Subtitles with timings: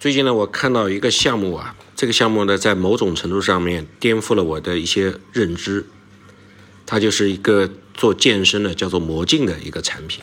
[0.00, 5.86] 最近呢，我看到一个项目啊，这个项目呢，在某种程度上面颠覆了我的一些认知。
[6.86, 10.22] 它就是一个做健身的，叫做魔镜的一个产品。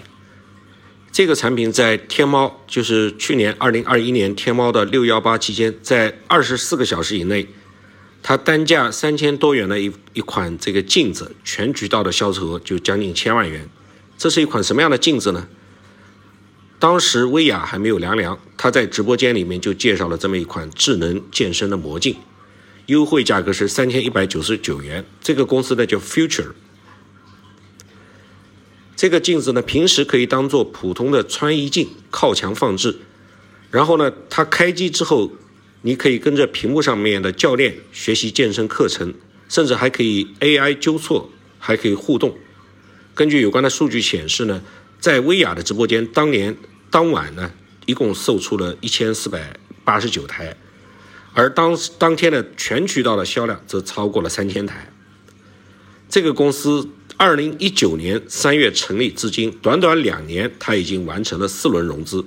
[1.12, 7.46] 这个产品在天猫，就是去年二零二一年天猫的六幺八期间，在二十四个小时以内，
[8.24, 13.68] 它单价三千多元的一一款这个镜子，全渠道的销售额就将近千万元。
[14.18, 15.46] 这是一款什么样的镜子呢？
[16.86, 22.16] 当时薇娅还没有凉凉，她在直播间里面就介绍了这么一款智能健身的魔镜，
[22.86, 25.04] 优惠价格是三千一百九十九元。
[25.20, 26.52] 这个公司呢叫 Future，
[28.96, 33.00] 这个镜子呢平时可以当做普通的穿衣镜靠墙放置，
[33.72, 35.32] 然后呢它开机之后，
[35.82, 39.12] 你可以跟着屏幕上面的教练学习健身课程，
[39.50, 42.38] 甚至还可以 AI 纠错，还可以互动。
[43.16, 44.62] 根据有关的数据显示呢。
[44.98, 46.58] 在薇娅的直播间，当年
[46.90, 47.52] 当晚呢，
[47.86, 50.56] 一共售出了一千四百八十九台，
[51.34, 54.92] 而当当天的全渠道的销量则超过了三千台。
[56.08, 62.24] 这个公司二零一九年三月成立至今，短短两年，它已经完成了四轮融资，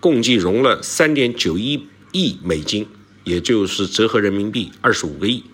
[0.00, 2.86] 共计融了三点九一亿美金，
[3.24, 5.44] 也就是折合人民币二十五个亿。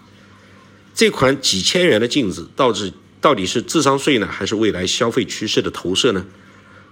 [0.94, 6.26] 这款几千元的镜子，到底到底是智商税呢，还是未来消费趋势的投射呢？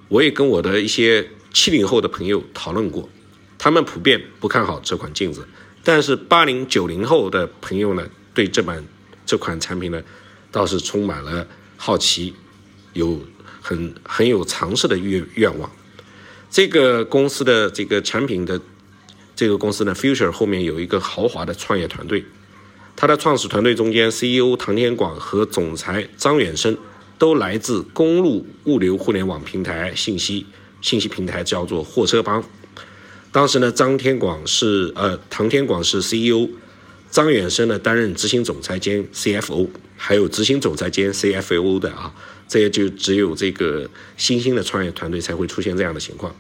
[0.09, 3.09] 我也跟我的一些七零后的朋友讨论过，
[3.59, 5.47] 他们普遍不看好这款镜子，
[5.83, 8.85] 但是八零九零后的朋友呢，对这版
[9.27, 10.03] 这款产品呢，
[10.53, 12.35] 倒是充满了好奇，
[12.93, 13.21] 有
[13.61, 15.71] 很很有尝试的愿愿望。
[16.51, 18.61] 这个公司的这个产品的
[19.35, 22.25] 这个公司呢，Future 后面有一个豪华的创业团队，
[22.97, 26.77] 它的创始团队中间，CEO 唐天广和总裁张远生。
[27.19, 30.47] 都来自公路物流互联网平台信息
[30.81, 32.43] 信息平台，叫做货车帮。
[33.33, 36.49] 当时呢，张天广是呃唐天广是 CEO，
[37.11, 42.13] 张远生呢担任执行总裁兼 CFO，还有执行总裁兼 CFO 的啊，
[42.49, 46.35] 这也就只有这个新兴的创业团队才会出现这样的情况。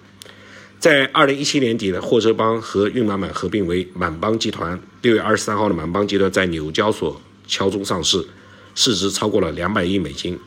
[0.80, 8.26] 在二零一七年底呢货车帮和运满满合并为满帮集团，六月二十三号的满帮集团在纽交所敲钟上市，
[8.74, 10.38] 市值超过了两百亿美金。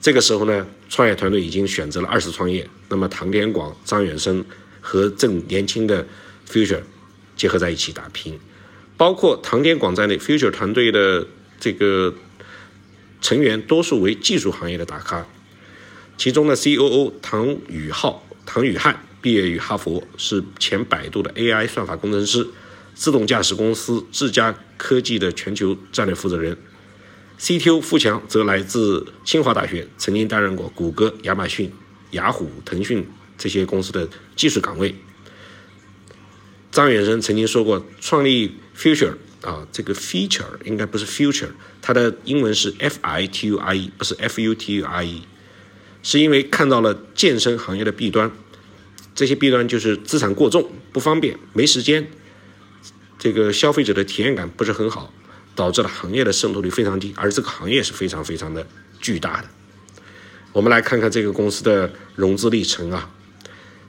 [0.00, 2.68] 这个时候呢，创业团队已经选择了二次创业。
[2.88, 4.44] 那么，唐天广、张远生
[4.80, 6.06] 和正年轻的
[6.48, 6.80] Future
[7.36, 8.38] 结合在一起打拼，
[8.96, 11.26] 包括唐天广在内，Future 团队的
[11.58, 12.14] 这个
[13.20, 15.26] 成员多数为技术行业的大咖。
[16.16, 22.46] 其中的 COO 唐宇浩、唐宇汉毕业于哈佛，是前百度的 AI 算法工程师，
[22.94, 26.56] 自动驾驶公司智家科技的全球战略负责人。
[27.38, 31.72] CTO 付强则来自清华大学，曾经担任过谷歌、亚马逊、
[32.10, 33.06] 雅虎、腾讯
[33.38, 34.94] 这些公司的技术岗位。
[36.72, 41.50] 张远生曾经说过，创立 Future 啊，这个 Feature 应该不是 Future，
[41.80, 45.22] 它的英文是 F-I-T-U-R-E，不是 F-U-T-U-R-E，
[46.02, 48.32] 是因为看到了健身行业的弊端，
[49.14, 52.10] 这些弊端就是资产过重、不方便、没时间，
[53.16, 55.12] 这个消费者的体验感不是很好。
[55.58, 58.64] 导致了行业的渗透率非常低，而这个行业是非常非常的
[59.00, 59.48] 巨大的。
[60.52, 63.10] 我们来看看这个公司的融资历程啊，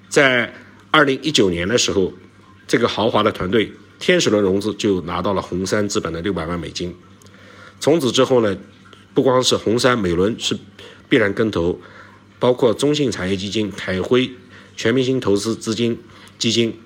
[0.09, 0.51] 在
[0.89, 2.11] 二零一九年的时候，
[2.67, 6.95] 这个豪华的团队天使轮融资就拿到了红杉资本的六百万美金。
[7.79, 8.57] 从此之后呢，
[9.13, 10.57] 不光是红杉、美伦是
[11.07, 11.79] 必然跟投，
[12.39, 14.31] 包括中信产业基金、凯辉、
[14.75, 15.99] 全明星投资资金
[16.39, 16.79] 基金，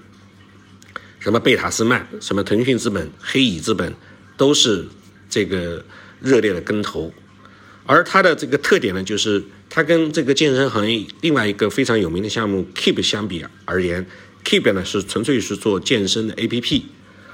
[1.20, 3.96] 什么贝塔斯曼、什么腾讯资本、黑蚁资本。
[4.44, 4.86] 都是
[5.30, 5.86] 这个
[6.20, 7.14] 热烈的跟投，
[7.86, 14.06] 而它的这个特点呢，就是它跟这个健身行业另外一个非常有名的项目 Keep 相比而言
[14.44, 16.82] ，Keep 呢是纯粹是做健身的 APP，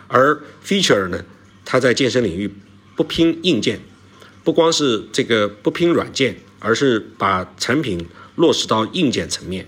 [0.08, 1.26] 而 Feature 呢，
[1.66, 2.54] 它在健身领域
[2.96, 3.80] 不拼硬件，
[4.44, 8.06] 不光是这个不拼软件，而是把产品
[8.36, 9.68] 落实到硬件层面。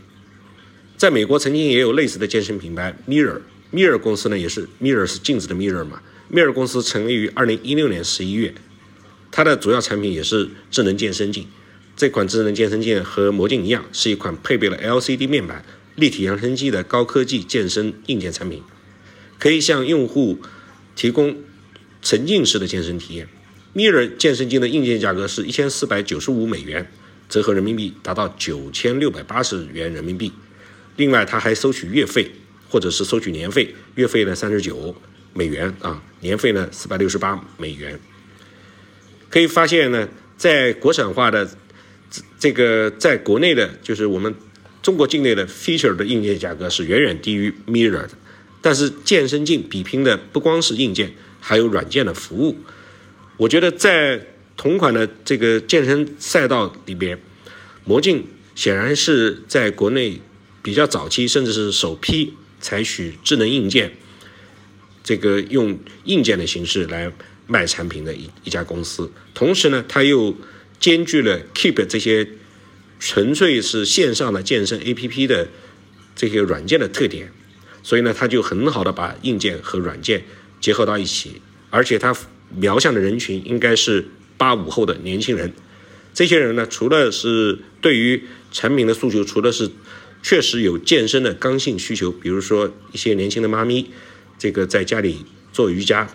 [0.95, 6.03] 在美国曾经也有类似的健身品牌 Mirror，Mirror 公司呢也是 Mirror 是镜子的 Mirror 嘛。
[6.33, 8.53] 米尔公司成立于二零一六年十一月，
[9.31, 11.45] 它的主要产品也是智能健身镜。
[11.97, 18.63] 这款智能健身镜和魔镜一样，是一款配备了 LCD 面板、立体扬声器的高科技健身硬件产品，
[19.37, 20.39] 可以向用户
[20.95, 21.35] 提供
[22.01, 23.27] 沉浸式的健身体验。
[23.75, 26.89] Mirror 健身镜的硬件价格是一千四百九十五美元，
[27.27, 30.31] 折合人民币达到九千六百八十元人民币。
[30.95, 32.31] 另外，它还收取月费
[32.69, 34.95] 或者是收取年费，月费呢三十九。
[35.33, 37.99] 美元啊，年费呢四百六十八美元。
[39.29, 40.07] 可以发现呢，
[40.37, 41.49] 在国产化的
[42.39, 44.33] 这个在国内的，就是我们
[44.81, 48.11] 中国境内的 Feature 的硬件价格是远远低于 Mirror 的。
[48.61, 52.57] 但是健身镜比拼的不光是硬件，还有软件的服务。
[53.37, 57.17] 我觉得在同款的这个健身赛道里边，
[57.85, 60.21] 魔镜显然是在国内
[60.61, 63.93] 比较早期，甚至是首批采取智能硬件，
[65.03, 67.11] 这个用硬件的形式来
[67.47, 69.11] 卖产品的一一家公司。
[69.33, 70.35] 同时呢，它又
[70.79, 72.27] 兼具了 Keep 这些
[72.99, 75.47] 纯粹是线上的健身 APP 的
[76.15, 77.31] 这些软件的特点。
[77.83, 80.23] 所以呢，他就很好的把硬件和软件
[80.59, 82.15] 结合到一起，而且他
[82.55, 84.05] 瞄向的人群应该是
[84.37, 85.51] 八五后的年轻人。
[86.13, 89.71] 这些人呢，除了是对于产品的诉求，除了是
[90.21, 93.89] 确实有健身的刚性需求，比如说一些年轻的妈咪，
[94.41, 95.23] 这个在家里
[95.53, 96.09] 做瑜伽，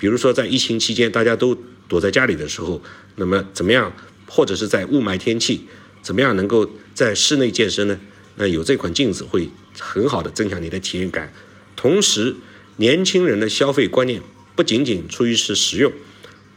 [0.00, 2.82] 比如说在疫情期间大家都躲在家里的时候，
[3.14, 3.92] 那么怎么样，
[4.26, 5.60] 或者是在雾霾天气，
[6.02, 8.00] 怎么样能够在室内健身呢？
[8.34, 9.48] 那有这款镜子会
[9.78, 11.32] 很好的增强你的体验感，
[11.76, 12.34] 同时
[12.78, 14.20] 年轻人的消费观念
[14.56, 15.92] 不仅仅出于是实用，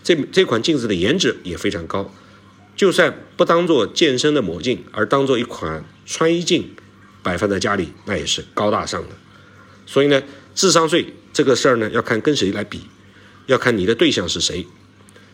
[0.02, 2.12] 这这款镜子的颜值也非常高，
[2.76, 6.72] 就算不当做健身的魔镜，而当做一款穿衣镜
[7.22, 9.10] 摆放在家里，那也是高大上的。
[9.86, 12.82] 所以呢，智商税这个事儿呢，要看跟谁来比，
[13.48, 14.66] 要看你的对象是谁。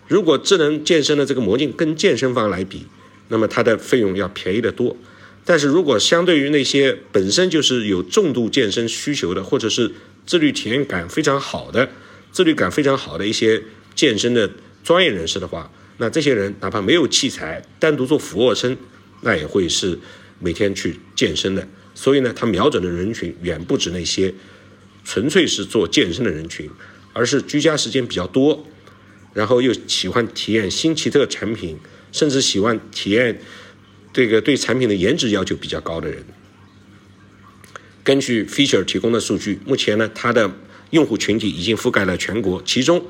[0.08, 2.86] 如果智能健身的这个魔镜跟健身房来比，
[3.28, 4.96] 那么它的费用要便宜得多。
[5.44, 9.92] 但是如果相对于那些本身就是有重度健身需求的，或者是
[10.26, 11.90] 自律体验感非常好的、
[12.32, 13.64] 自律感非常好的一些
[13.96, 14.50] 健身的
[14.84, 18.78] 专业人士的话，那这些人哪怕没有器材，单独做俯卧撑，
[19.22, 19.98] 那也会是
[20.40, 21.68] 每天去健身的。
[21.96, 24.34] 所以呢，他瞄准的人群远不止那些
[25.08, 26.70] 纯粹是做健身的人群，
[27.14, 28.68] 而是居家时间比较多，
[29.34, 31.78] 然后又喜欢体验新奇特产品，
[32.12, 33.42] 甚至喜欢体验。
[34.12, 36.26] 这个对产品的颜值要求比较高的人，
[38.04, 40.52] 根据 Feature 提供的数据，目前呢，它的
[40.90, 43.06] 用户群体已经覆盖了全国，其中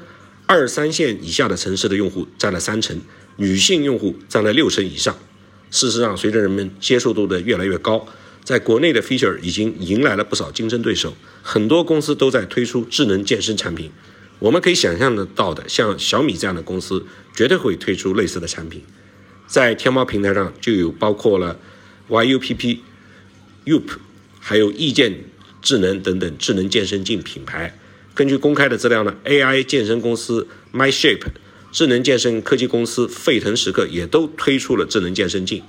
[0.46, 3.00] 二三线以下的城市的用户占了三成，
[3.38, 5.18] 女性用户占了六成以上。
[5.72, 8.06] 事实上，随着人们接受度的越来越高，
[8.48, 13.92] 在国内的 Feature 已经迎来了不少竞争对手，很多公司都在推出智能健身产品。
[14.40, 17.06] 我们可以想象得到的，像小米这样的公司，
[17.36, 18.84] 绝对会推出类似的产品。
[19.48, 21.60] 在天猫平台上就有包括了
[22.08, 22.80] YUPP、
[23.66, 23.90] UP，
[24.40, 25.26] 还有易健
[25.62, 27.78] 智能等等智能健身镜品牌。
[28.16, 31.26] 根据公开的资料呢，AI 健身公司 MyShape、
[31.74, 35.62] 智能健身科技公司沸腾时刻也都推出了智能健身镜。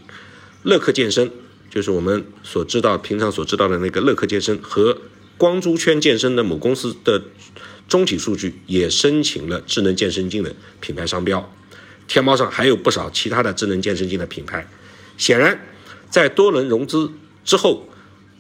[0.63, 1.29] 乐客健身
[1.71, 4.99] 就是我们所知道、平常所知道的那个乐客健身和
[5.37, 7.23] 光珠圈健身的母公司的
[7.89, 11.53] 中体数据也申请了智能健身镜的品牌商标。
[12.07, 14.67] 天猫上还有不少其他的智能健身镜的品牌，
[15.17, 15.61] 显然，
[16.09, 17.13] 在多轮融资
[17.45, 17.87] 之后，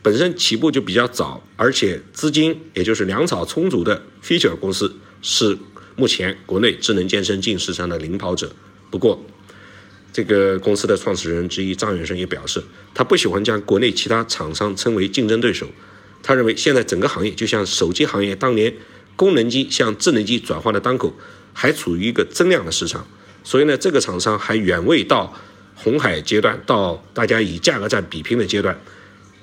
[0.02, 5.58] 本身起步就比较早，而且资金也就是粮草充足的 Feature 公司是
[5.96, 8.52] 目前国内智能健身镜市场的领跑者。
[8.90, 9.22] 不过，
[10.18, 12.60] 这个公司的创始人之一张远生也表示，
[12.92, 15.64] 他不喜欢将国内其他厂商称为竞争对手。
[16.24, 18.74] 他认为，现在整个行业就像手机行业当年
[19.14, 21.14] 功能机向智能机转换的当口，
[21.52, 23.06] 还处于一个增量的市场。
[23.44, 25.32] 所以呢，这个厂商还远未到
[25.76, 28.76] 红海阶段，到大家以价格战比拼的阶段。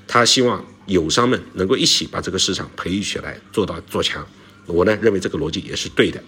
[0.06, 4.27] 他希望友商们能够一起把这个市场培育起来，做到做强。
[4.66, 6.22] 我呢认为这个逻辑也是对的。